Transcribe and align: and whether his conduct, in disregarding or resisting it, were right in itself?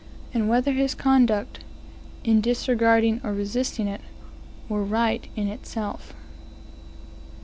and 0.33 0.49
whether 0.49 0.71
his 0.71 0.95
conduct, 0.95 1.59
in 2.23 2.41
disregarding 2.41 3.21
or 3.23 3.35
resisting 3.35 3.87
it, 3.87 4.01
were 4.67 4.83
right 4.83 5.27
in 5.35 5.47
itself? 5.47 6.15